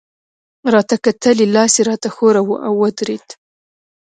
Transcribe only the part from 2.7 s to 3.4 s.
ودرېد.